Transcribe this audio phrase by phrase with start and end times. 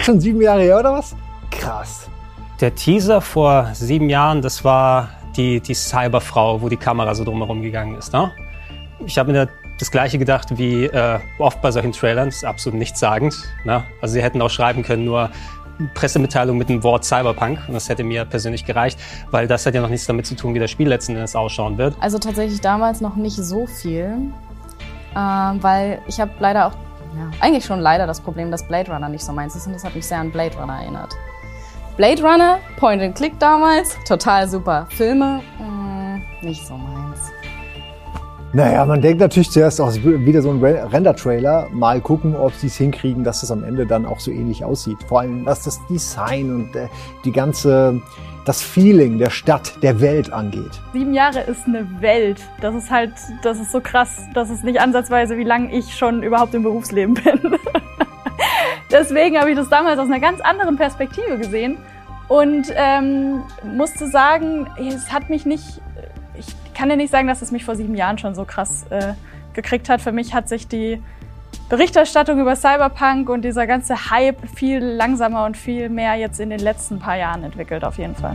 [0.00, 1.14] echt schon sieben Jahre her oder was?
[1.50, 2.08] Krass.
[2.60, 7.60] Der Teaser vor sieben Jahren, das war die, die Cyberfrau, wo die Kamera so drumherum
[7.60, 8.12] gegangen ist.
[8.12, 8.32] Ne?
[9.04, 9.48] Ich habe mir
[9.78, 13.34] das gleiche gedacht wie äh, oft bei solchen Trailern, das ist absolut nichtssagend.
[13.64, 13.84] Ne?
[14.00, 15.30] Also sie hätten auch schreiben können, nur
[15.94, 18.98] Pressemitteilung mit dem Wort Cyberpunk und das hätte mir persönlich gereicht,
[19.30, 21.76] weil das hat ja noch nichts damit zu tun, wie das Spiel letzten Endes ausschauen
[21.76, 21.94] wird.
[22.00, 24.16] Also tatsächlich damals noch nicht so viel,
[25.14, 26.72] äh, weil ich habe leider auch,
[27.16, 29.84] ja, eigentlich schon leider das Problem, dass Blade Runner nicht so meins ist und das
[29.84, 31.16] hat mich sehr an Blade Runner erinnert.
[31.96, 34.86] Blade Runner, Point and Click damals, total super.
[34.90, 37.30] Filme, mh, mm, nicht so meins.
[38.52, 41.68] Naja, man denkt natürlich zuerst auch wieder so ein Render-Trailer.
[41.70, 44.98] Mal gucken, ob sie es hinkriegen, dass es am Ende dann auch so ähnlich aussieht.
[45.06, 46.88] Vor allem, was das Design und äh,
[47.24, 48.02] die ganze,
[48.44, 50.80] das Feeling der Stadt, der Welt angeht.
[50.92, 52.40] Sieben Jahre ist eine Welt.
[52.60, 54.26] Das ist halt, das ist so krass.
[54.34, 57.40] Das ist nicht ansatzweise, wie lange ich schon überhaupt im Berufsleben bin.
[58.90, 61.78] Deswegen habe ich das damals aus einer ganz anderen Perspektive gesehen
[62.28, 63.42] und ähm,
[63.76, 65.80] musste sagen, es hat mich nicht
[66.80, 69.12] kann dir nicht sagen, dass es mich vor sieben Jahren schon so krass äh,
[69.52, 70.00] gekriegt hat.
[70.00, 71.02] Für mich hat sich die
[71.70, 76.58] Berichterstattung über Cyberpunk und dieser ganze Hype viel langsamer und viel mehr jetzt in den
[76.58, 78.34] letzten paar Jahren entwickelt, auf jeden Fall.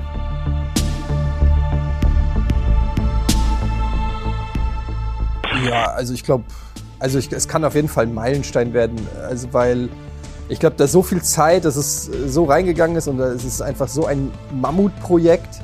[5.67, 6.45] Ja, also ich glaube,
[6.97, 9.89] also ich, es kann auf jeden Fall ein Meilenstein werden, also weil
[10.47, 13.89] ich glaube, da so viel Zeit, dass es so reingegangen ist und es ist einfach
[13.89, 15.59] so ein Mammutprojekt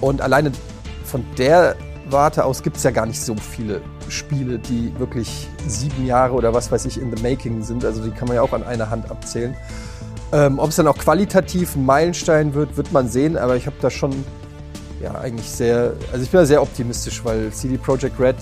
[0.00, 0.52] und alleine
[1.04, 1.74] von der
[2.10, 6.54] Warte aus gibt es ja gar nicht so viele Spiele, die wirklich sieben Jahre oder
[6.54, 7.84] was weiß ich in the making sind.
[7.84, 9.56] Also die kann man ja auch an einer Hand abzählen.
[10.32, 13.36] Ähm, Ob es dann auch qualitativ ein Meilenstein wird, wird man sehen.
[13.36, 14.12] Aber ich habe da schon
[15.02, 18.36] ja eigentlich sehr, also ich bin da sehr optimistisch, weil CD Projekt Red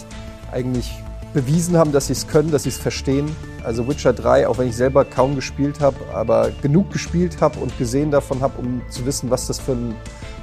[0.52, 0.90] eigentlich
[1.32, 3.34] bewiesen haben, dass sie es können, dass sie es verstehen.
[3.64, 7.76] Also Witcher 3, auch wenn ich selber kaum gespielt habe, aber genug gespielt habe und
[7.78, 9.94] gesehen davon habe, um zu wissen, was das für ein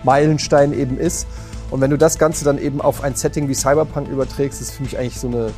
[0.03, 1.28] Meilenstein eben ist.
[1.70, 4.84] Und wenn du das Ganze dann eben auf ein Setting wie Cyberpunk überträgst, ist für
[4.84, 5.52] mich eigentlich so eine,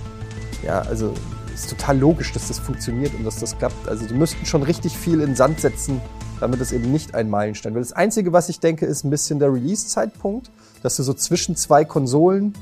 [0.64, 1.14] ja, also
[1.54, 3.88] ist total logisch, dass das funktioniert und dass das klappt.
[3.88, 6.02] Also die müssten schon richtig viel in Sand setzen,
[6.40, 7.86] damit es eben nicht ein Meilenstein wird.
[7.86, 10.50] Das Einzige, was ich denke, ist ein bisschen der Release-Zeitpunkt,
[10.82, 12.54] dass du so zwischen zwei Konsolen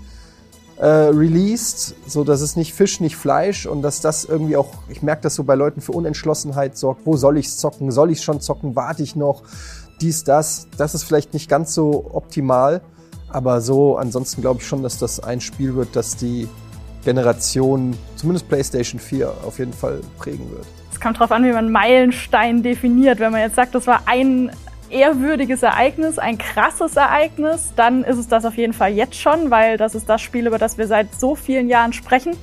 [0.78, 5.02] äh, released, so dass es nicht Fisch, nicht Fleisch und dass das irgendwie auch, ich
[5.02, 7.06] merke das so bei Leuten für Unentschlossenheit sorgt.
[7.06, 7.92] Wo soll ich's zocken?
[7.92, 8.76] Soll ich schon zocken?
[8.76, 9.44] Warte ich noch?
[10.02, 10.68] Dies, das.
[10.78, 12.82] Das ist vielleicht nicht ganz so optimal.
[13.30, 16.48] Aber so, ansonsten glaube ich schon, dass das ein Spiel wird, das die
[17.04, 20.66] Generation, zumindest PlayStation 4, auf jeden Fall prägen wird.
[20.92, 23.20] Es kommt darauf an, wie man Meilenstein definiert.
[23.20, 24.52] Wenn man jetzt sagt, das war ein
[24.90, 29.78] ehrwürdiges Ereignis, ein krasses Ereignis, dann ist es das auf jeden Fall jetzt schon, weil
[29.78, 32.36] das ist das Spiel, über das wir seit so vielen Jahren sprechen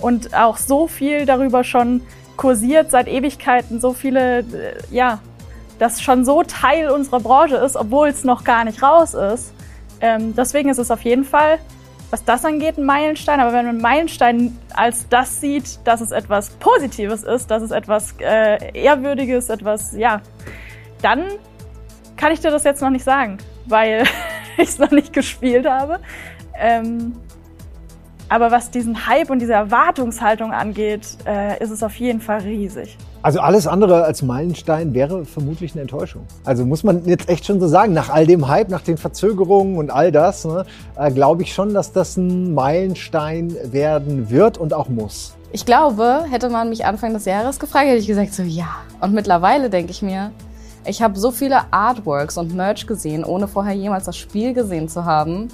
[0.00, 2.02] und auch so viel darüber schon
[2.36, 4.44] kursiert, seit Ewigkeiten, so viele, äh,
[4.90, 5.20] ja,
[5.78, 9.53] das schon so Teil unserer Branche ist, obwohl es noch gar nicht raus ist.
[10.04, 11.58] Ähm, deswegen ist es auf jeden Fall,
[12.10, 13.40] was das angeht, ein Meilenstein.
[13.40, 18.14] Aber wenn man Meilenstein als das sieht, dass es etwas Positives ist, dass es etwas
[18.20, 20.20] äh, Ehrwürdiges, etwas, ja,
[21.00, 21.24] dann
[22.18, 24.04] kann ich dir das jetzt noch nicht sagen, weil
[24.58, 26.00] ich es noch nicht gespielt habe.
[26.58, 27.14] Ähm,
[28.28, 32.98] aber was diesen Hype und diese Erwartungshaltung angeht, äh, ist es auf jeden Fall riesig.
[33.24, 36.26] Also alles andere als Meilenstein wäre vermutlich eine Enttäuschung.
[36.44, 39.78] Also muss man jetzt echt schon so sagen, nach all dem Hype, nach den Verzögerungen
[39.78, 44.74] und all das, ne, äh, glaube ich schon, dass das ein Meilenstein werden wird und
[44.74, 45.34] auch muss.
[45.52, 48.68] Ich glaube, hätte man mich Anfang des Jahres gefragt, hätte ich gesagt so ja.
[49.00, 50.30] Und mittlerweile denke ich mir,
[50.84, 55.06] ich habe so viele Artworks und Merch gesehen, ohne vorher jemals das Spiel gesehen zu
[55.06, 55.48] haben.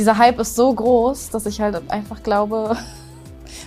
[0.00, 2.76] Dieser Hype ist so groß, dass ich halt einfach glaube,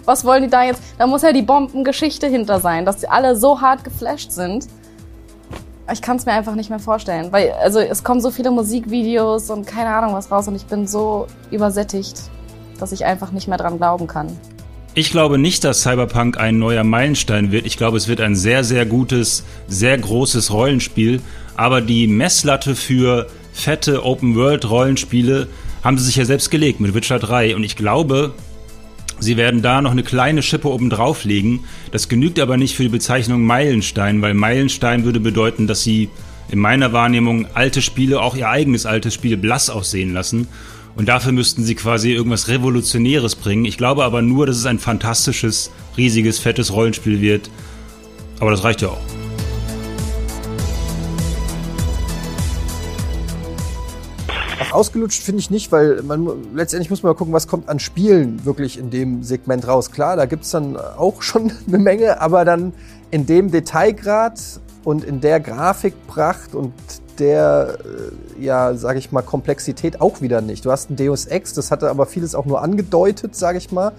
[0.05, 0.81] was wollen die da jetzt?
[0.97, 4.67] Da muss ja die Bombengeschichte hinter sein, dass die alle so hart geflasht sind.
[5.91, 9.49] Ich kann es mir einfach nicht mehr vorstellen, weil also es kommen so viele Musikvideos
[9.49, 12.21] und keine Ahnung was raus und ich bin so übersättigt,
[12.79, 14.27] dass ich einfach nicht mehr dran glauben kann.
[14.95, 17.65] Ich glaube nicht, dass Cyberpunk ein neuer Meilenstein wird.
[17.65, 21.19] Ich glaube, es wird ein sehr, sehr gutes, sehr großes Rollenspiel.
[21.55, 25.47] Aber die Messlatte für fette Open-World-Rollenspiele
[25.83, 27.55] haben sie sich ja selbst gelegt mit Witcher 3.
[27.55, 28.35] Und ich glaube,
[29.23, 31.61] Sie werden da noch eine kleine Schippe oben drauflegen.
[31.91, 36.09] Das genügt aber nicht für die Bezeichnung Meilenstein, weil Meilenstein würde bedeuten, dass sie
[36.49, 40.47] in meiner Wahrnehmung alte Spiele, auch ihr eigenes altes Spiel, blass aussehen lassen.
[40.95, 43.65] Und dafür müssten sie quasi irgendwas Revolutionäres bringen.
[43.65, 47.49] Ich glaube aber nur, dass es ein fantastisches, riesiges, fettes Rollenspiel wird.
[48.39, 49.22] Aber das reicht ja auch.
[54.73, 58.77] Ausgelutscht finde ich nicht, weil man letztendlich muss man gucken, was kommt an Spielen wirklich
[58.77, 59.91] in dem Segment raus.
[59.91, 62.73] Klar, da gibt es dann auch schon eine Menge, aber dann
[63.11, 64.39] in dem Detailgrad
[64.83, 66.73] und in der Grafikpracht und
[67.19, 67.77] der,
[68.39, 70.65] äh, ja, sage ich mal, Komplexität auch wieder nicht.
[70.65, 73.91] Du hast ein Deus Ex, das hatte aber vieles auch nur angedeutet, sage ich mal.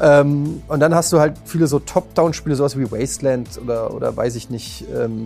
[0.00, 4.34] Ähm, und dann hast du halt viele so Top-Down-Spiele, sowas wie Wasteland oder, oder weiß
[4.36, 5.24] ich nicht, ähm,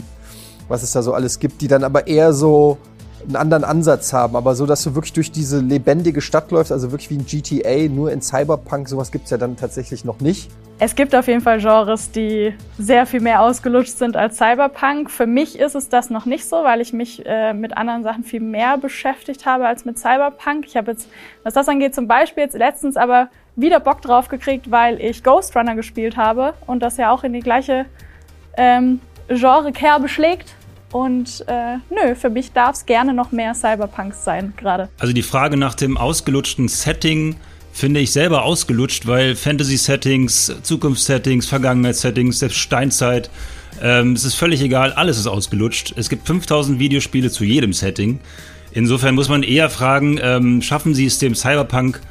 [0.69, 2.79] was es da so alles gibt, die dann aber eher so
[3.27, 6.91] einen anderen Ansatz haben, aber so, dass du wirklich durch diese lebendige Stadt läufst, also
[6.91, 10.51] wirklich wie ein GTA, nur in Cyberpunk, sowas gibt's ja dann tatsächlich noch nicht.
[10.81, 15.09] Es gibt auf jeden Fall Genres, die sehr viel mehr ausgelutscht sind als Cyberpunk.
[15.09, 18.25] Für mich ist es das noch nicht so, weil ich mich äh, mit anderen Sachen
[18.25, 20.67] viel mehr beschäftigt habe als mit Cyberpunk.
[20.67, 21.09] Ich habe jetzt,
[21.45, 25.55] was das angeht, zum Beispiel jetzt letztens aber wieder Bock drauf gekriegt, weil ich Ghost
[25.57, 27.87] Runner gespielt habe und das ja auch in die gleiche
[28.57, 30.55] ähm, Genre-Kerbe schlägt.
[30.95, 34.89] Und äh, nö, für mich darf es gerne noch mehr Cyberpunks sein gerade.
[35.01, 37.35] Also die Frage nach dem ausgelutschten Setting
[37.73, 43.29] finde ich selber ausgelutscht, weil Fantasy-Settings, Zukunftssettings, Vergangenheitssettings, selbst Steinzeit,
[43.83, 45.95] ähm, es ist völlig egal, alles ist ausgelutscht.
[45.97, 48.21] Es gibt 5000 Videospiele zu jedem Setting.
[48.71, 52.03] Insofern muss man eher fragen, ähm, schaffen sie es dem Cyberpunk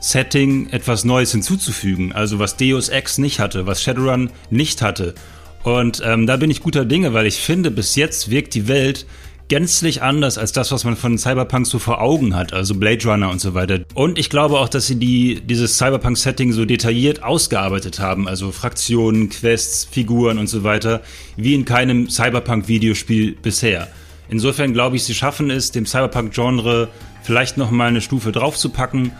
[0.00, 2.12] Setting etwas Neues hinzuzufügen?
[2.12, 5.14] Also was Deus Ex nicht hatte, was Shadowrun nicht hatte.
[5.62, 9.06] Und ähm, da bin ich guter Dinge, weil ich finde, bis jetzt wirkt die Welt
[9.50, 13.28] gänzlich anders als das, was man von Cyberpunk so vor Augen hat, also Blade Runner
[13.30, 13.80] und so weiter.
[13.94, 19.28] Und ich glaube auch, dass sie die, dieses Cyberpunk-Setting so detailliert ausgearbeitet haben, also Fraktionen,
[19.28, 21.02] Quests, Figuren und so weiter,
[21.36, 23.88] wie in keinem Cyberpunk-Videospiel bisher.
[24.28, 26.88] Insofern glaube ich, sie schaffen es, dem Cyberpunk-Genre
[27.24, 29.10] vielleicht noch mal eine Stufe draufzupacken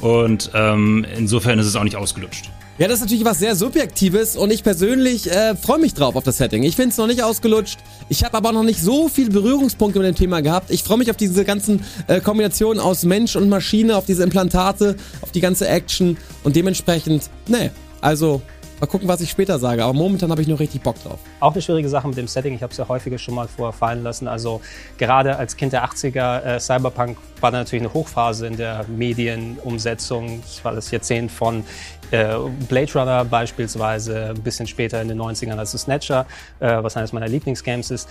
[0.00, 2.50] und ähm, insofern ist es auch nicht ausgelutscht.
[2.78, 6.24] Ja, das ist natürlich was sehr Subjektives und ich persönlich äh, freue mich drauf auf
[6.24, 6.62] das Setting.
[6.62, 7.78] Ich finde es noch nicht ausgelutscht.
[8.10, 10.70] Ich habe aber noch nicht so viel Berührungspunkte mit dem Thema gehabt.
[10.70, 14.96] Ich freue mich auf diese ganzen äh, Kombinationen aus Mensch und Maschine, auf diese Implantate,
[15.22, 17.70] auf die ganze Action und dementsprechend, ne,
[18.02, 18.42] also
[18.78, 21.18] Mal gucken, was ich später sage, aber momentan habe ich noch richtig Bock drauf.
[21.40, 22.54] Auch eine schwierigeXe mit dem Setting.
[22.54, 24.28] Ich habe es ja häufiger schon mal vorfallen lassen.
[24.28, 24.60] Also
[24.98, 30.42] gerade als Kind der 80er, äh, Cyberpunk war da natürlich eine Hochphase in der Medienumsetzung.
[30.42, 31.64] Das war das Jahrzehnt von
[32.10, 32.36] äh,
[32.68, 36.26] Blade Runner beispielsweise, ein bisschen später in den 90ern als Snatcher,
[36.60, 38.10] äh, was eines meiner Lieblingsgames ist.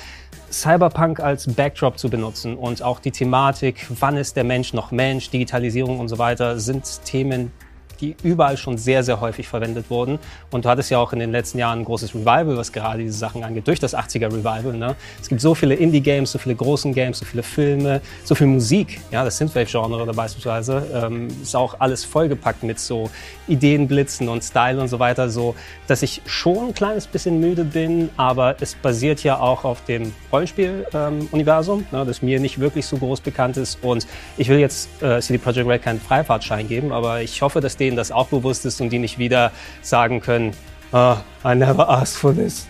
[0.51, 5.29] Cyberpunk als Backdrop zu benutzen und auch die Thematik, wann ist der Mensch noch Mensch,
[5.29, 7.51] Digitalisierung und so weiter, sind Themen,
[7.95, 10.19] die überall schon sehr, sehr häufig verwendet wurden.
[10.51, 13.17] Und du hattest ja auch in den letzten Jahren ein großes Revival, was gerade diese
[13.17, 14.73] Sachen angeht, durch das 80er Revival.
[14.73, 14.95] Ne?
[15.21, 19.01] Es gibt so viele Indie-Games, so viele großen Games, so viele Filme, so viel Musik.
[19.11, 23.09] Ja, das Synthwave-Genre oder beispielsweise ähm, ist auch alles vollgepackt mit so
[23.47, 25.55] Ideenblitzen und Style und so weiter, so
[25.87, 30.13] dass ich schon ein kleines bisschen müde bin, aber es basiert ja auch auf dem
[30.31, 33.83] Rollenspiel-Universum, ähm, ne, das mir nicht wirklich so groß bekannt ist.
[33.83, 34.07] Und
[34.37, 37.97] ich will jetzt äh, CD Projekt Red keinen Freifahrtschein geben, aber ich hoffe, dass denen
[37.97, 39.51] das auch bewusst ist und die nicht wieder
[39.81, 40.51] sagen können,
[40.91, 41.15] oh,
[41.45, 42.67] I never asked for this.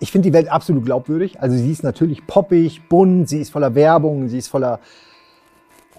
[0.00, 1.40] Ich finde die Welt absolut glaubwürdig.
[1.40, 4.80] Also sie ist natürlich poppig, bunt, sie ist voller Werbung, sie ist voller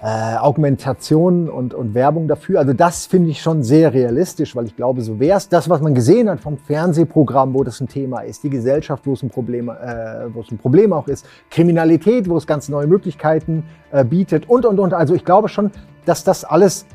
[0.03, 2.59] äh, Augmentation und, und Werbung dafür.
[2.59, 5.47] Also das finde ich schon sehr realistisch, weil ich glaube, so wäre es.
[5.47, 9.13] Das, was man gesehen hat vom Fernsehprogramm, wo das ein Thema ist, die Gesellschaft, wo
[9.13, 12.85] es ein Problem, äh, wo es ein Problem auch ist, Kriminalität, wo es ganz neue
[12.85, 14.93] Möglichkeiten äh, bietet und, und, und.
[14.93, 15.71] Also ich glaube schon,
[16.05, 16.85] dass das alles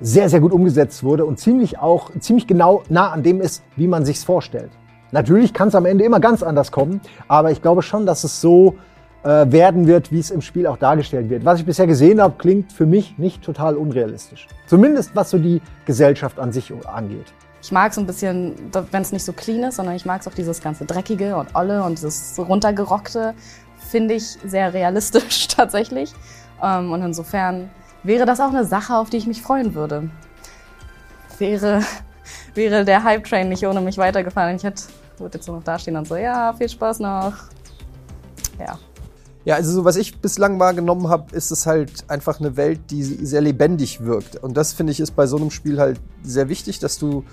[0.00, 3.88] sehr, sehr gut umgesetzt wurde und ziemlich auch, ziemlich genau nah an dem ist, wie
[3.88, 4.70] man sich's vorstellt.
[5.10, 8.40] Natürlich kann es am Ende immer ganz anders kommen, aber ich glaube schon, dass es
[8.40, 8.76] so
[9.28, 11.44] äh, werden wird, wie es im Spiel auch dargestellt wird.
[11.44, 14.48] Was ich bisher gesehen habe, klingt für mich nicht total unrealistisch.
[14.66, 17.26] Zumindest was so die Gesellschaft an sich angeht.
[17.60, 18.54] Ich mag es ein bisschen,
[18.90, 21.54] wenn es nicht so clean ist, sondern ich mag es auch dieses ganze Dreckige und
[21.54, 23.34] Olle und dieses runtergerockte.
[23.90, 26.14] Finde ich sehr realistisch tatsächlich.
[26.62, 27.68] Ähm, und insofern
[28.02, 30.08] wäre das auch eine Sache, auf die ich mich freuen würde.
[31.36, 31.82] Wäre,
[32.54, 34.56] wäre der Hype-Train nicht ohne mich weitergefahren.
[34.56, 34.84] Ich hätte,
[35.18, 37.34] würde jetzt nur noch dastehen und so, ja, viel Spaß noch.
[38.58, 38.78] Ja.
[39.48, 43.02] Ja, also so was ich bislang wahrgenommen habe, ist es halt einfach eine Welt, die
[43.02, 44.36] sehr lebendig wirkt.
[44.36, 47.24] Und das finde ich ist bei so einem Spiel halt sehr wichtig, dass du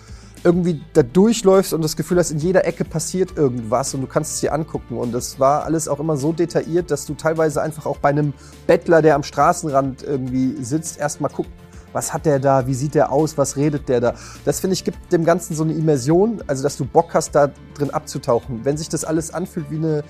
[0.41, 4.35] irgendwie da durchläufst und das Gefühl hast, in jeder Ecke passiert irgendwas und du kannst
[4.35, 4.97] es dir angucken.
[4.97, 8.33] Und das war alles auch immer so detailliert, dass du teilweise einfach auch bei einem
[8.65, 11.51] Bettler, der am Straßenrand irgendwie sitzt, erstmal guckst,
[11.91, 14.13] was hat der da, wie sieht der aus, was redet der da.
[14.45, 17.51] Das finde ich gibt dem Ganzen so eine Immersion, also dass du Bock hast, da
[17.73, 18.61] drin abzutauchen.
[18.63, 20.03] Wenn sich das alles anfühlt wie eine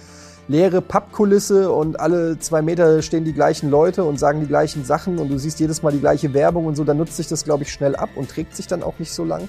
[0.48, 5.18] leere Pappkulisse und alle zwei Meter stehen die gleichen Leute und sagen die gleichen Sachen
[5.18, 7.64] und du siehst jedes Mal die gleiche Werbung und so, dann nutzt sich das, glaube
[7.64, 9.48] ich, schnell ab und trägt sich dann auch nicht so lang.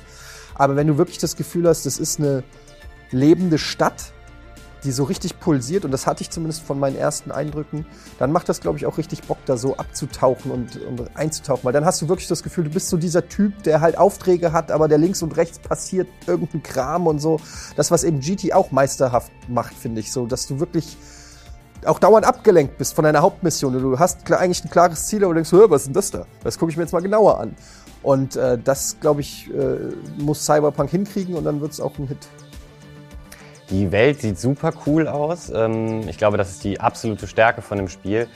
[0.55, 2.43] Aber wenn du wirklich das Gefühl hast, das ist eine
[3.11, 4.12] lebende Stadt,
[4.87, 7.85] die so richtig pulsiert und das hatte ich zumindest von meinen ersten Eindrücken,
[8.19, 11.73] dann macht das, glaube ich, auch richtig Bock, da so abzutauchen und, und einzutauchen, weil
[11.73, 14.71] dann hast du wirklich das Gefühl, du bist so dieser Typ, der halt Aufträge hat,
[14.71, 17.40] aber der links und rechts passiert irgendein Kram und so.
[17.76, 20.97] Das, was eben GT auch meisterhaft macht, finde ich, so, dass du wirklich
[21.85, 23.73] auch dauernd abgelenkt bist von deiner Hauptmission.
[23.73, 26.26] Du hast eigentlich ein klares Ziel, aber denkst, was ist denn das da?
[26.43, 27.55] Das gucke ich mir jetzt mal genauer an.
[28.02, 29.78] Und äh, das, glaube ich, äh,
[30.19, 32.28] muss Cyberpunk hinkriegen und dann wird es auch ein Hit.
[33.70, 35.50] Die Welt sieht super cool aus.
[35.54, 38.28] Ähm, ich glaube, das ist die absolute Stärke von dem Spiel,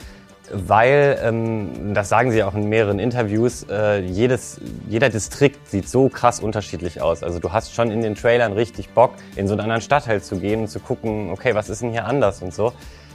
[0.51, 4.59] weil, ähm, das sagen sie auch in mehreren Interviews, äh, jedes,
[4.89, 7.23] jeder Distrikt sieht so krass unterschiedlich aus.
[7.23, 10.37] Also du hast schon in den Trailern richtig Bock, in so einen anderen Stadtteil zu
[10.37, 12.73] gehen und zu gucken, okay, was ist denn hier anders und so.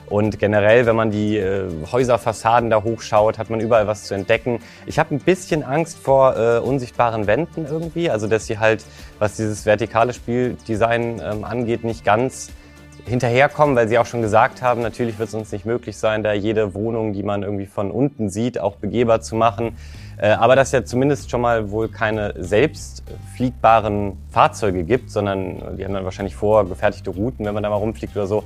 [0.09, 4.61] Und generell, wenn man die äh, Häuserfassaden da hochschaut, hat man überall was zu entdecken.
[4.87, 8.85] Ich habe ein bisschen Angst vor äh, unsichtbaren Wänden irgendwie, also dass sie halt,
[9.19, 12.51] was dieses vertikale Spieldesign ähm, angeht, nicht ganz
[13.05, 16.33] hinterherkommen, weil sie auch schon gesagt haben, natürlich wird es uns nicht möglich sein, da
[16.33, 19.77] jede Wohnung, die man irgendwie von unten sieht, auch begehbar zu machen.
[20.19, 23.03] Äh, aber dass ja zumindest schon mal wohl keine selbst
[23.37, 28.17] fliegbaren Fahrzeuge gibt, sondern die haben dann wahrscheinlich vorgefertigte Routen, wenn man da mal rumfliegt
[28.17, 28.45] oder so,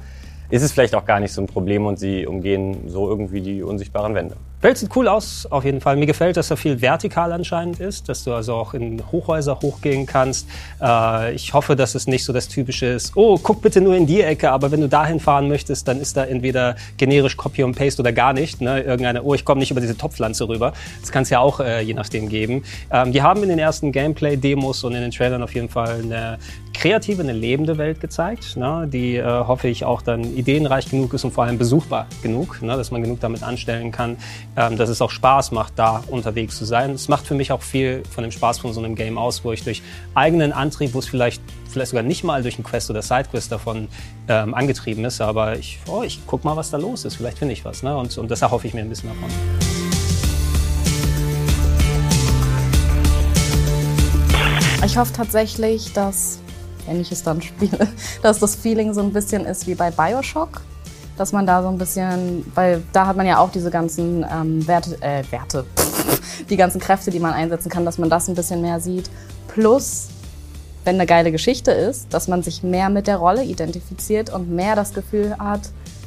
[0.50, 3.62] ist es vielleicht auch gar nicht so ein Problem und sie umgehen so irgendwie die
[3.62, 4.37] unsichtbaren Wände.
[4.62, 5.97] Welt sieht cool aus, auf jeden Fall.
[5.97, 10.04] Mir gefällt, dass er viel vertikal anscheinend ist, dass du also auch in Hochhäuser hochgehen
[10.04, 10.47] kannst.
[10.83, 14.07] Äh, ich hoffe, dass es nicht so das Typische ist, oh, guck bitte nur in
[14.07, 17.75] die Ecke, aber wenn du dahin fahren möchtest, dann ist da entweder generisch Copy und
[17.75, 18.61] Paste oder gar nicht.
[18.61, 18.83] Ne?
[18.83, 20.75] Irgendeine, oh, ich komme nicht über diese Topfpflanze rüber.
[21.00, 22.62] Das kann es ja auch äh, je nachdem geben.
[22.92, 26.38] Ähm, die haben in den ersten Gameplay-Demos und in den Trailern auf jeden Fall eine
[26.80, 28.88] kreative, eine lebende Welt gezeigt, ne?
[28.90, 32.75] die äh, hoffe ich auch dann ideenreich genug ist und vor allem besuchbar genug, ne?
[32.75, 34.16] dass man genug damit anstellen kann,
[34.56, 36.92] ähm, dass es auch Spaß macht, da unterwegs zu sein.
[36.92, 39.52] Es macht für mich auch viel von dem Spaß von so einem Game aus, wo
[39.52, 39.82] ich durch
[40.14, 43.88] eigenen Antrieb, wo es vielleicht vielleicht sogar nicht mal durch einen Quest oder Sidequest davon
[44.28, 47.16] ähm, angetrieben ist, aber ich, oh, ich guck mal, was da los ist.
[47.16, 47.82] Vielleicht finde ich was.
[47.82, 47.94] Ne?
[47.94, 49.28] Und, und das erhoffe ich mir ein bisschen davon.
[54.84, 56.40] Ich hoffe tatsächlich, dass,
[56.90, 57.88] wenn dann spiele,
[58.23, 60.61] dass das Feeling so ein bisschen ist wie bei Bioshock
[61.20, 64.66] dass man da so ein bisschen, weil da hat man ja auch diese ganzen ähm,
[64.66, 65.66] Werte, äh, Werte,
[66.49, 69.11] die ganzen Kräfte, die man einsetzen kann, dass man das ein bisschen mehr sieht.
[69.47, 70.09] Plus,
[70.85, 74.75] wenn eine geile Geschichte ist, dass man sich mehr mit der Rolle identifiziert und mehr
[74.75, 75.61] das Gefühl hat,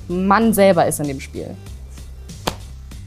[0.08, 1.56] man selber ist in dem Spiel.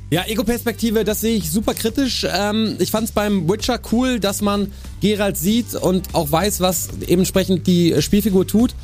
[0.09, 2.25] Ja, Ego-Perspektive, das sehe ich super kritisch.
[2.31, 4.71] Ähm, ich fand es beim Witcher cool, dass man
[5.01, 8.75] Geralt sieht und auch weiß, was entsprechend die Spielfigur tut.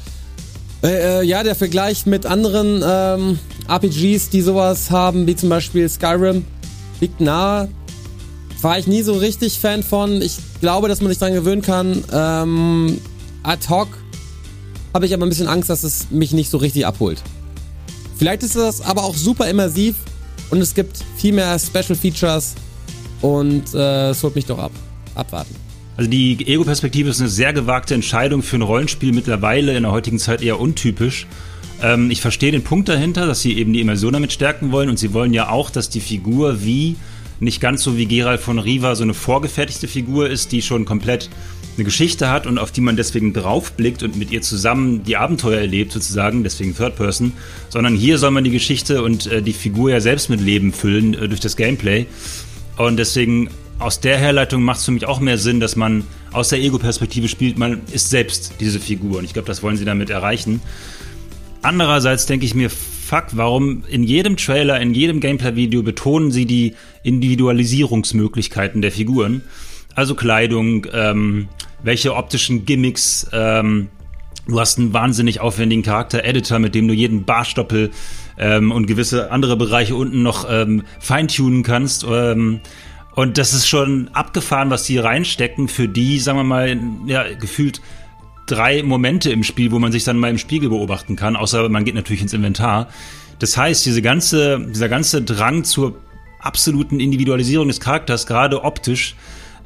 [0.83, 3.39] Äh, äh, ja, der Vergleich mit anderen ähm,
[3.69, 6.45] RPGs, die sowas haben, wie zum Beispiel Skyrim,
[7.01, 7.69] liegt nahe.
[8.61, 10.21] War ich nie so richtig Fan von.
[10.23, 12.03] Ich glaube, dass man sich daran gewöhnen kann.
[12.13, 13.01] Ähm,
[13.45, 13.87] ad hoc
[14.93, 17.23] habe ich aber ein bisschen Angst, dass es mich nicht so richtig abholt.
[18.19, 19.95] Vielleicht ist das aber auch super immersiv
[20.53, 22.55] und es gibt viel mehr Special Features
[23.23, 24.71] und äh, es holt mich doch ab.
[25.15, 25.55] Abwarten.
[25.97, 30.19] Also die Ego-Perspektive ist eine sehr gewagte Entscheidung für ein Rollenspiel mittlerweile in der heutigen
[30.19, 31.27] Zeit eher untypisch.
[31.83, 34.99] Ähm, ich verstehe den Punkt dahinter, dass sie eben die Immersion damit stärken wollen und
[34.99, 36.97] sie wollen ja auch, dass die Figur wie
[37.43, 41.29] nicht ganz so wie Gerald von Riva so eine vorgefertigte Figur ist, die schon komplett
[41.77, 45.61] eine Geschichte hat und auf die man deswegen draufblickt und mit ihr zusammen die Abenteuer
[45.61, 47.33] erlebt sozusagen, deswegen Third Person,
[47.69, 51.15] sondern hier soll man die Geschichte und äh, die Figur ja selbst mit Leben füllen
[51.15, 52.07] äh, durch das Gameplay.
[52.77, 56.51] Und deswegen aus der Herleitung macht es für mich auch mehr Sinn, dass man aus
[56.51, 59.19] der Ego-Perspektive spielt, man ist selbst diese Figur.
[59.19, 60.61] Und ich glaube, das wollen sie damit erreichen.
[61.63, 62.71] Andererseits denke ich mir,
[63.13, 69.43] fuck, warum in jedem Trailer, in jedem Gameplay-Video betonen sie die Individualisierungsmöglichkeiten der Figuren?
[69.95, 71.49] Also Kleidung, ähm,
[71.83, 73.89] welche optischen Gimmicks, ähm,
[74.49, 77.91] du hast einen wahnsinnig aufwendigen Charakter-Editor, mit dem du jeden Barstoppel
[78.39, 82.07] ähm, und gewisse andere Bereiche unten noch ähm, feintunen kannst.
[82.09, 82.61] Ähm,
[83.15, 87.83] und das ist schon abgefahren, was die reinstecken für die, sagen wir mal, ja, gefühlt
[88.53, 91.85] drei Momente im Spiel, wo man sich dann mal im Spiegel beobachten kann, außer man
[91.85, 92.89] geht natürlich ins Inventar.
[93.39, 95.97] Das heißt, diese ganze, dieser ganze Drang zur
[96.39, 99.17] absoluten Individualisierung des Charakters, gerade optisch,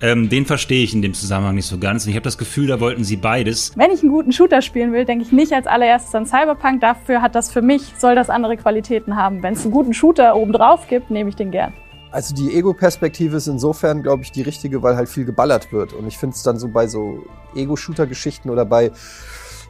[0.03, 2.05] ähm, den verstehe ich in dem Zusammenhang nicht so ganz.
[2.05, 3.73] Und ich habe das Gefühl, da wollten sie beides.
[3.77, 6.81] Wenn ich einen guten Shooter spielen will, denke ich nicht als allererstes an Cyberpunk.
[6.81, 9.43] Dafür hat das für mich, soll das andere Qualitäten haben.
[9.43, 11.73] Wenn es einen guten Shooter obendrauf gibt, nehme ich den gern.
[12.17, 15.93] Also die Ego-Perspektive ist insofern, glaube ich, die richtige, weil halt viel geballert wird.
[15.93, 18.91] Und ich finde es dann so bei so Ego-Shooter-Geschichten oder bei,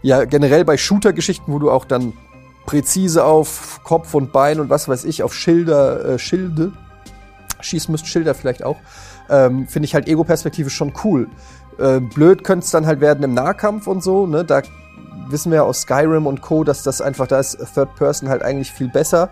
[0.01, 2.13] ja, generell bei Shooter-Geschichten, wo du auch dann
[2.65, 6.71] präzise auf Kopf und Bein und was weiß ich, auf Schilder, äh, Schilde,
[7.63, 8.77] schießen müsst, Schilder vielleicht auch,
[9.29, 11.27] ähm, finde ich halt Ego-Perspektive schon cool.
[11.79, 14.45] Äh, blöd könnte es dann halt werden im Nahkampf und so, ne?
[14.45, 14.63] Da
[15.29, 18.71] wissen wir aus Skyrim und Co., dass das einfach, da ist Third Person halt eigentlich
[18.71, 19.31] viel besser.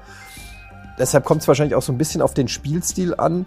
[0.99, 3.47] Deshalb kommt es wahrscheinlich auch so ein bisschen auf den Spielstil an.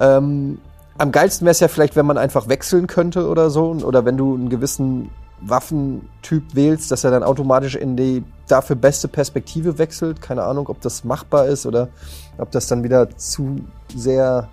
[0.00, 0.58] Ähm,
[0.96, 3.70] am geilsten wäre es ja vielleicht, wenn man einfach wechseln könnte oder so.
[3.84, 9.08] Oder wenn du einen gewissen Waffentyp wählst, dass er dann automatisch in die dafür beste
[9.08, 10.20] Perspektive wechselt.
[10.20, 11.88] Keine Ahnung, ob das machbar ist oder
[12.38, 13.60] ob das dann wieder zu
[13.94, 14.48] sehr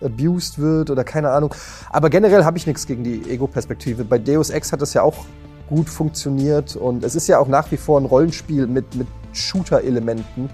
[0.00, 1.54] abused wird oder keine Ahnung.
[1.90, 4.04] Aber generell habe ich nichts gegen die Ego-Perspektive.
[4.04, 5.24] Bei Deus Ex hat das ja auch
[5.68, 10.50] gut funktioniert und es ist ja auch nach wie vor ein Rollenspiel mit, mit Shooter-Elementen.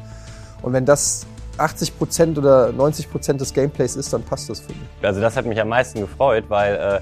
[0.63, 1.27] Und wenn das
[1.59, 4.89] 80% oder 90% des Gameplays ist, dann passt das für mich.
[5.03, 7.01] Also das hat mich am meisten gefreut, weil äh,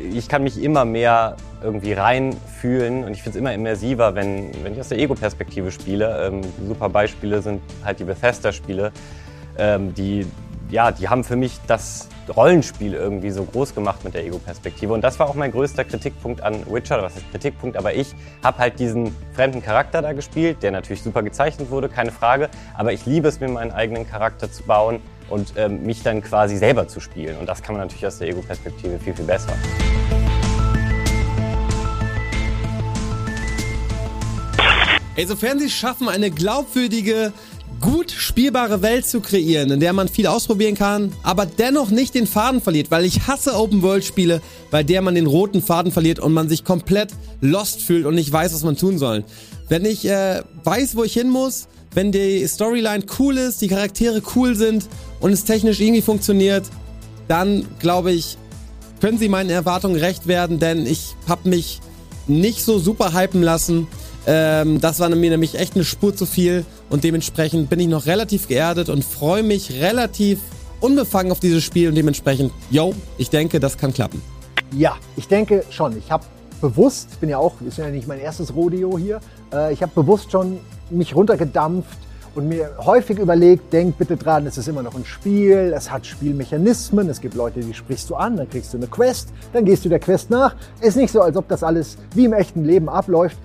[0.00, 4.72] ich kann mich immer mehr irgendwie reinfühlen und ich finde es immer immersiver, wenn, wenn
[4.72, 6.26] ich aus der Ego-Perspektive spiele.
[6.26, 8.92] Ähm, super Beispiele sind halt die Bethesda-Spiele,
[9.58, 10.26] ähm, die,
[10.72, 14.94] ja, die haben für mich das Rollenspiel irgendwie so groß gemacht mit der Ego-Perspektive.
[14.94, 18.58] Und das war auch mein größter Kritikpunkt an Witcher, was ist Kritikpunkt, aber ich habe
[18.58, 23.04] halt diesen fremden Charakter da gespielt, der natürlich super gezeichnet wurde, keine Frage, aber ich
[23.04, 27.00] liebe es, mir meinen eigenen Charakter zu bauen und ähm, mich dann quasi selber zu
[27.00, 27.36] spielen.
[27.36, 29.52] Und das kann man natürlich aus der Ego-Perspektive viel, viel besser.
[35.14, 37.34] Ey, sofern sie es schaffen, eine glaubwürdige,
[37.82, 42.26] gut spielbare Welt zu kreieren, in der man viel ausprobieren kann, aber dennoch nicht den
[42.26, 46.48] Faden verliert, weil ich hasse Open-World-Spiele, bei der man den roten Faden verliert und man
[46.48, 47.10] sich komplett
[47.40, 49.24] lost fühlt und nicht weiß, was man tun soll.
[49.68, 54.22] Wenn ich äh, weiß, wo ich hin muss, wenn die Storyline cool ist, die Charaktere
[54.34, 54.88] cool sind
[55.20, 56.64] und es technisch irgendwie funktioniert,
[57.28, 58.38] dann glaube ich,
[59.00, 61.80] können sie meinen Erwartungen recht werden, denn ich habe mich
[62.28, 63.88] nicht so super hypen lassen.
[64.26, 68.06] Ähm, das war mir nämlich echt eine Spur zu viel und dementsprechend bin ich noch
[68.06, 70.38] relativ geerdet und freue mich relativ
[70.80, 74.22] unbefangen auf dieses Spiel und dementsprechend, yo, ich denke, das kann klappen.
[74.76, 75.96] Ja, ich denke schon.
[75.98, 76.24] Ich habe
[76.60, 79.20] bewusst, ich bin ja auch, ist ja nicht mein erstes Rodeo hier,
[79.52, 80.60] äh, ich habe bewusst schon
[80.90, 81.98] mich runtergedampft
[82.34, 86.06] und mir häufig überlegt, denk bitte dran, es ist immer noch ein Spiel, es hat
[86.06, 89.84] Spielmechanismen, es gibt Leute, die sprichst du an, dann kriegst du eine Quest, dann gehst
[89.84, 90.54] du der Quest nach.
[90.80, 93.36] Ist nicht so, als ob das alles wie im echten Leben abläuft.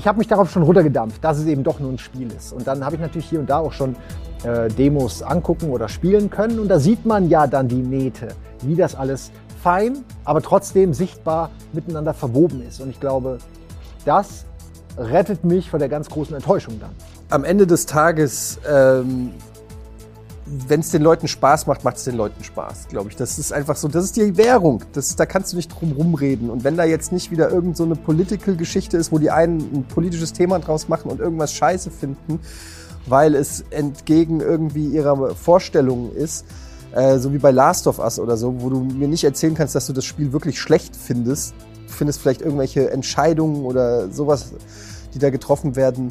[0.00, 2.54] Ich habe mich darauf schon runtergedampft, dass es eben doch nur ein Spiel ist.
[2.54, 3.96] Und dann habe ich natürlich hier und da auch schon
[4.44, 6.58] äh, Demos angucken oder spielen können.
[6.58, 8.28] Und da sieht man ja dann die Nähte,
[8.62, 9.30] wie das alles
[9.62, 12.80] fein, aber trotzdem sichtbar miteinander verwoben ist.
[12.80, 13.36] Und ich glaube,
[14.06, 14.46] das
[14.96, 16.92] rettet mich vor der ganz großen Enttäuschung dann.
[17.28, 19.32] Am Ende des Tages, ähm,
[20.50, 23.16] wenn es den Leuten Spaß macht, macht es den Leuten Spaß, glaube ich.
[23.16, 24.82] Das ist einfach so, das ist die Währung.
[24.92, 26.50] Das da kannst du nicht drum rumreden.
[26.50, 29.84] Und wenn da jetzt nicht wieder irgend so eine Political-Geschichte ist, wo die einen ein
[29.84, 32.40] politisches Thema draus machen und irgendwas scheiße finden,
[33.06, 36.44] weil es entgegen irgendwie ihrer Vorstellungen ist,
[36.92, 39.76] äh, so wie bei Last of Us oder so, wo du mir nicht erzählen kannst,
[39.76, 41.54] dass du das Spiel wirklich schlecht findest.
[41.86, 44.52] Du findest vielleicht irgendwelche Entscheidungen oder sowas,
[45.14, 46.10] die da getroffen werden,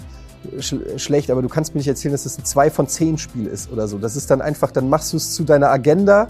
[0.60, 3.48] sch schlecht, aber du kannst mir nicht erzählen, dass es ein 2 von 10 Spiel
[3.48, 3.98] ist oder so.
[3.98, 6.28] Das ist dann einfach, dann machst du es zu deiner Agenda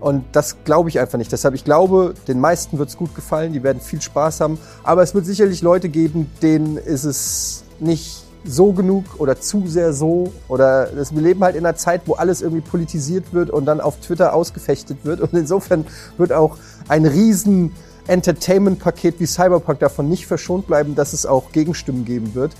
[0.00, 1.32] und das glaube ich einfach nicht.
[1.32, 5.02] Deshalb, ich glaube, den meisten wird es gut gefallen, die werden viel Spaß haben, aber
[5.02, 10.32] es wird sicherlich Leute geben, denen ist es nicht so genug oder zu sehr so
[10.48, 13.80] oder das, wir leben halt in einer Zeit, wo alles irgendwie politisiert wird und dann
[13.80, 15.84] auf Twitter ausgefechtet wird und insofern
[16.16, 16.56] wird auch
[16.88, 17.72] ein riesen
[18.06, 22.52] Entertainment-Paket wie Cyberpunk davon nicht verschont bleiben, dass es auch Gegenstimmen geben wird.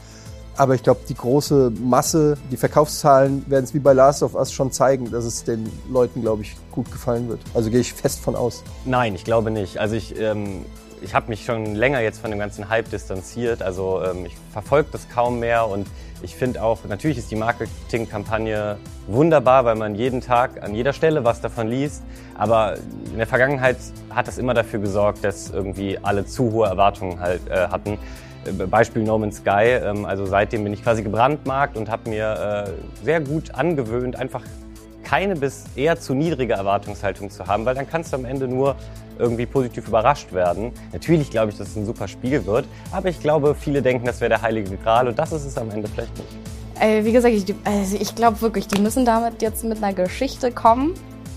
[0.57, 4.53] Aber ich glaube, die große Masse, die Verkaufszahlen werden es wie bei Last of Us
[4.53, 7.41] schon zeigen, dass es den Leuten, glaube ich, gut gefallen wird.
[7.55, 8.63] Also gehe ich fest von aus.
[8.85, 9.79] Nein, ich glaube nicht.
[9.79, 10.65] Also ich, ähm,
[11.03, 13.63] ich habe mich schon länger jetzt von dem ganzen Hype distanziert.
[13.63, 15.87] Also ähm, ich verfolge das kaum mehr und
[16.23, 21.25] ich finde auch, natürlich ist die Marketingkampagne wunderbar, weil man jeden Tag an jeder Stelle
[21.25, 22.03] was davon liest.
[22.35, 22.77] Aber
[23.11, 23.77] in der Vergangenheit
[24.11, 27.99] hat das immer dafür gesorgt, dass irgendwie alle zu hohe Erwartungen halt äh, hatten.
[28.53, 29.81] Beispiel No Man's Sky.
[29.83, 34.43] Ähm, also seitdem bin ich quasi gebrandmarkt und habe mir äh, sehr gut angewöhnt, einfach
[35.03, 38.75] keine bis eher zu niedrige Erwartungshaltung zu haben, weil dann kannst du am Ende nur
[39.19, 40.73] irgendwie positiv überrascht werden.
[40.93, 44.21] Natürlich glaube ich, dass es ein super Spiel wird, aber ich glaube, viele denken, das
[44.21, 46.29] wäre der heilige Gral und das ist es am Ende vielleicht nicht.
[46.81, 50.51] Äh, wie gesagt, ich, also ich glaube wirklich, die müssen damit jetzt mit einer Geschichte
[50.51, 50.93] kommen.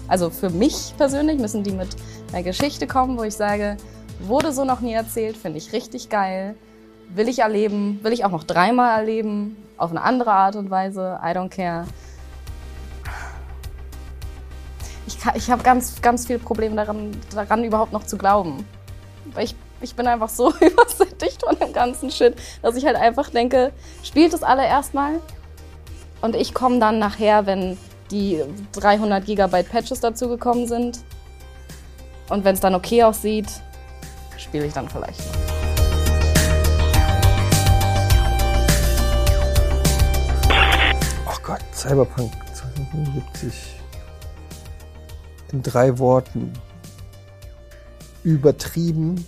[0.08, 1.90] Also für mich persönlich müssen die mit
[2.34, 3.78] einer Geschichte kommen, wo ich sage,
[4.20, 6.56] wurde so noch nie erzählt, finde ich richtig geil
[7.10, 11.20] will ich erleben, will ich auch noch dreimal erleben, auf eine andere Art und Weise,
[11.24, 11.86] I don't care.
[15.08, 18.66] Ich, ich habe ganz, ganz viel Probleme daran, daran überhaupt noch zu glauben.
[19.34, 23.30] Weil ich, ich bin einfach so übersättigt von dem ganzen Shit, dass ich halt einfach
[23.30, 23.72] denke,
[24.04, 25.20] spielt es alle erstmal
[26.22, 27.78] und ich komme dann nachher, wenn
[28.12, 28.44] die
[28.74, 31.00] 300 Gigabyte Patches dazugekommen sind
[32.30, 33.48] und wenn es dann okay aussieht,
[34.38, 35.22] spiele ich dann vielleicht.
[41.80, 43.80] Cyberpunk 2077.
[45.54, 46.52] In drei Worten.
[48.26, 49.26] Übertrieben.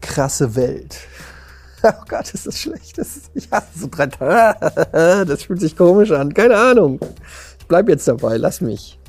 [0.00, 0.98] Krasse Welt.
[1.84, 2.96] Oh Gott, ist das schlecht.
[2.96, 4.54] Das ist, ich hasse so drei.
[5.24, 6.32] Das fühlt sich komisch an.
[6.32, 7.00] Keine Ahnung.
[7.58, 8.36] Ich bleib jetzt dabei.
[8.36, 9.00] Lass mich.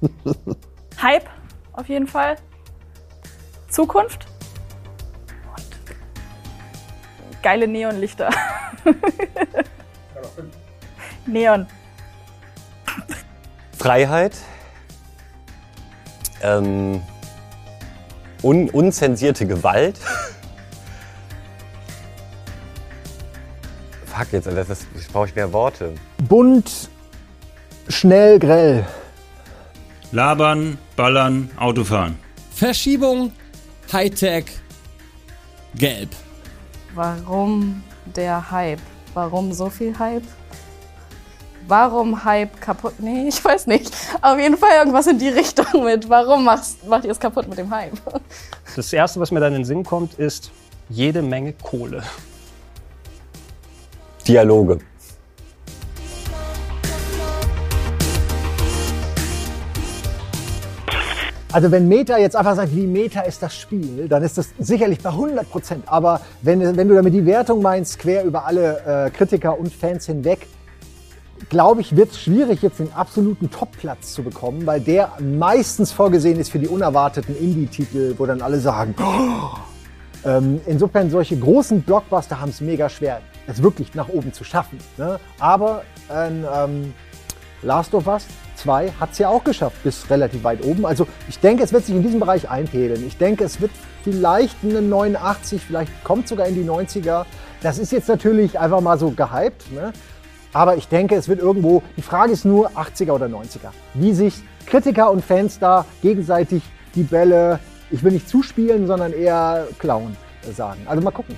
[1.02, 1.28] Hype,
[1.72, 2.36] auf jeden Fall.
[3.68, 4.28] Zukunft.
[7.26, 8.30] Und geile Neonlichter.
[11.26, 11.66] Neon.
[13.78, 14.36] Freiheit.
[16.42, 17.02] Ähm,
[18.42, 19.98] un unzensierte Gewalt.
[24.06, 25.94] Fuck, jetzt, das ist, jetzt brauche ich mehr Worte.
[26.28, 26.90] Bunt,
[27.88, 28.86] schnell, grell.
[30.10, 32.18] Labern, ballern, Autofahren.
[32.54, 33.32] Verschiebung,
[33.92, 34.44] Hightech,
[35.74, 36.10] gelb.
[36.94, 38.80] Warum der Hype?
[39.14, 40.24] Warum so viel Hype?
[41.68, 42.94] Warum Hype kaputt?
[42.98, 43.94] Nee, ich weiß nicht.
[44.20, 46.08] Auf jeden Fall irgendwas in die Richtung mit.
[46.08, 47.92] Warum machst, macht ihr es kaputt mit dem Hype?
[48.74, 50.50] Das Erste, was mir dann in den Sinn kommt, ist
[50.88, 52.02] jede Menge Kohle.
[54.26, 54.78] Dialoge.
[61.52, 65.00] Also wenn Meta jetzt einfach sagt, wie Meta ist das Spiel, dann ist das sicherlich
[65.00, 65.84] bei 100 Prozent.
[65.86, 70.06] Aber wenn, wenn du damit die Wertung meinst, quer über alle äh, Kritiker und Fans
[70.06, 70.46] hinweg,
[71.48, 76.38] glaube ich, wird es schwierig, jetzt den absoluten Top-Platz zu bekommen, weil der meistens vorgesehen
[76.38, 79.58] ist für die unerwarteten Indie-Titel, wo dann alle sagen, oh!
[80.24, 84.78] ähm, insofern solche großen Blockbuster haben es mega schwer, es wirklich nach oben zu schaffen.
[84.96, 85.18] Ne?
[85.38, 86.94] Aber ein ähm,
[87.62, 88.26] Last of Us
[88.56, 90.86] 2 hat es ja auch geschafft, bis relativ weit oben.
[90.86, 93.04] Also ich denke, es wird sich in diesem Bereich einpegeln.
[93.06, 93.72] Ich denke, es wird
[94.04, 97.24] vielleicht eine 89, vielleicht kommt sogar in die 90er.
[97.62, 99.70] Das ist jetzt natürlich einfach mal so gehypt.
[99.72, 99.92] Ne?
[100.52, 103.70] Aber ich denke, es wird irgendwo, die Frage ist nur 80er oder 90er.
[103.94, 106.62] Wie sich Kritiker und Fans da gegenseitig
[106.94, 107.58] die Bälle,
[107.90, 110.16] ich will nicht zuspielen, sondern eher klauen,
[110.48, 110.80] äh, sagen.
[110.86, 111.36] Also mal gucken.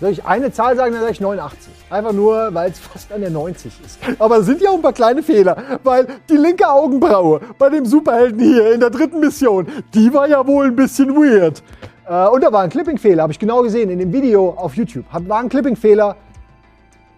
[0.00, 1.72] Soll ich eine Zahl sagen, dann sage ich 89.
[1.88, 3.98] Einfach nur, weil es fast an der 90 ist.
[4.18, 7.86] Aber es sind ja auch ein paar kleine Fehler, weil die linke Augenbraue bei dem
[7.86, 11.62] Superhelden hier in der dritten Mission, die war ja wohl ein bisschen weird.
[12.08, 15.04] Äh, und da war ein Clipping-Fehler, habe ich genau gesehen in dem Video auf YouTube.
[15.12, 16.16] Hat- War ein Clipping-Fehler,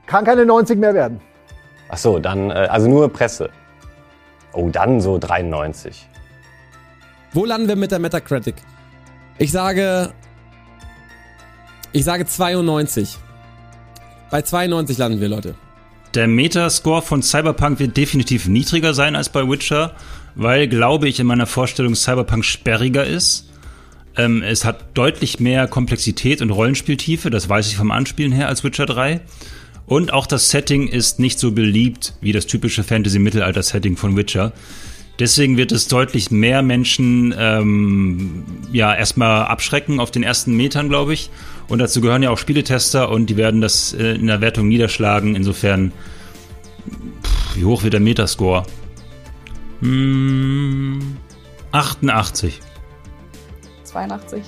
[0.07, 1.21] kann keine 90 mehr werden.
[1.89, 3.51] Ach so, dann, äh, also nur Presse.
[4.53, 6.09] Oh, dann so 93.
[7.33, 8.55] Wo landen wir mit der Metacritic?
[9.39, 10.13] Ich sage.
[11.93, 13.19] Ich sage 92.
[14.31, 15.55] Bei 92 landen wir, Leute.
[16.15, 19.95] Der Metascore von Cyberpunk wird definitiv niedriger sein als bei Witcher,
[20.37, 23.51] weil, glaube ich, in meiner Vorstellung Cyberpunk sperriger ist.
[24.17, 28.63] Ähm, es hat deutlich mehr Komplexität und Rollenspieltiefe, das weiß ich vom Anspielen her, als
[28.63, 29.21] Witcher 3.
[29.87, 34.53] Und auch das Setting ist nicht so beliebt wie das typische Fantasy-Mittelalter-Setting von Witcher.
[35.19, 41.15] Deswegen wird es deutlich mehr Menschen ähm, ja erstmal abschrecken auf den ersten Metern, glaube
[41.15, 41.31] ich.
[41.69, 45.37] Und dazu gehören ja auch Spieletester und die werden das äh, in der Wertung niederschlagen.
[45.37, 45.93] Insofern,
[47.23, 48.65] pff, wie hoch wird der Metascore?
[49.81, 51.17] Hm,
[51.71, 52.61] 88.
[53.85, 54.43] 82.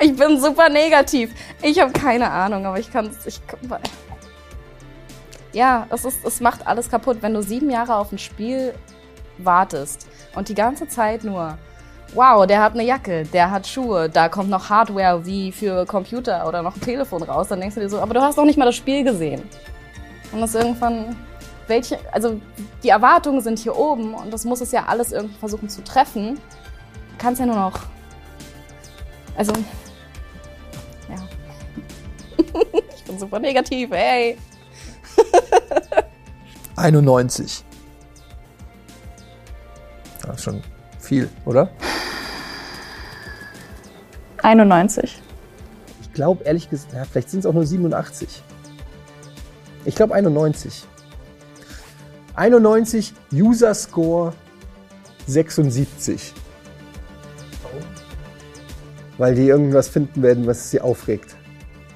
[0.00, 1.30] ich bin super negativ.
[1.62, 3.40] Ich habe keine Ahnung, aber ich kann es.
[5.52, 8.74] Ja, es, ist, es macht alles kaputt, wenn du sieben Jahre auf ein Spiel
[9.38, 11.56] wartest und die ganze Zeit nur,
[12.12, 16.46] wow, der hat eine Jacke, der hat Schuhe, da kommt noch Hardware wie für Computer
[16.48, 18.58] oder noch ein Telefon raus, dann denkst du dir so, aber du hast noch nicht
[18.58, 19.42] mal das Spiel gesehen.
[20.32, 21.16] Und das irgendwann,
[21.68, 22.40] welche, also
[22.82, 26.34] die Erwartungen sind hier oben und das muss es ja alles irgendwie versuchen zu treffen.
[26.34, 27.78] Du kannst ja nur noch,
[29.36, 29.52] also,
[31.08, 31.16] ja.
[32.96, 34.38] ich bin super negativ, ey.
[36.76, 37.64] 91.
[40.26, 40.62] Ja, schon
[40.98, 41.68] viel, oder?
[44.42, 45.20] 91.
[46.00, 48.42] Ich glaube ehrlich gesagt, ja, vielleicht sind es auch nur 87.
[49.84, 50.86] Ich glaube 91.
[52.36, 54.32] 91 User Score
[55.26, 56.32] 76.
[59.18, 61.36] Weil die irgendwas finden werden, was sie aufregt.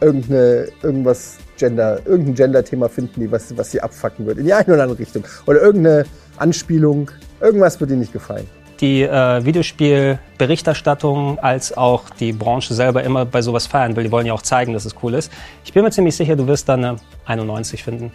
[0.01, 4.39] Irgendeine, irgendwas Gender, irgendein Gender-Thema finden die, was, was sie abfacken wird.
[4.39, 5.25] In die eine oder andere Richtung.
[5.47, 6.05] Oder irgendeine
[6.37, 7.11] Anspielung.
[7.41, 8.47] Irgendwas wird ihnen nicht gefallen.
[8.81, 14.05] Die äh, Videospielberichterstattung als auch die Branche selber immer bei sowas feiern will.
[14.05, 15.33] Die wollen ja auch zeigen, dass es cool ist.
[15.65, 18.13] Ich bin mir ziemlich sicher, du wirst dann eine 91 finden.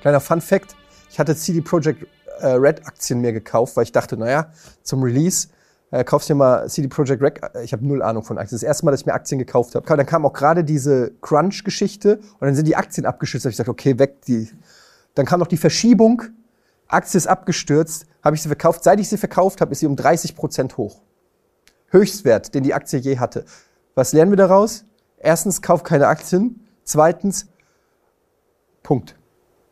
[0.00, 0.74] Kleiner Fun Fact:
[1.10, 2.06] Ich hatte CD Projekt
[2.40, 4.50] äh, Red Aktien mir gekauft, weil ich dachte, naja,
[4.82, 5.48] zum Release
[5.90, 7.40] äh, kaufst dir mal CD Projekt Rec.
[7.54, 8.56] Äh, Ich habe null Ahnung von Aktien.
[8.56, 9.86] Das erste Mal, dass ich mir Aktien gekauft habe.
[9.86, 13.44] Dann kam auch gerade diese Crunch-Geschichte und dann sind die Aktien abgestürzt.
[13.44, 14.22] Da habe ich gesagt, okay, weg.
[14.26, 14.50] Die.
[15.14, 16.22] Dann kam noch die Verschiebung.
[16.86, 18.06] Aktie ist abgestürzt.
[18.22, 18.84] Habe ich sie verkauft.
[18.84, 21.00] Seit ich sie verkauft habe, ist sie um 30 Prozent hoch.
[21.88, 23.44] Höchstwert, den die Aktie je hatte.
[23.94, 24.84] Was lernen wir daraus?
[25.18, 26.66] Erstens, kauf keine Aktien.
[26.84, 27.48] Zweitens,
[28.82, 29.16] Punkt.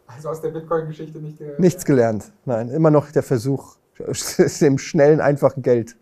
[0.08, 1.60] Also aus der Bitcoin-Geschichte nicht der.
[1.60, 2.32] Nichts gelernt.
[2.44, 3.76] Nein, immer noch der Versuch
[4.60, 5.96] dem schnellen, einfachen Geld.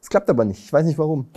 [0.00, 0.64] Es klappt aber nicht.
[0.64, 1.28] Ich weiß nicht warum.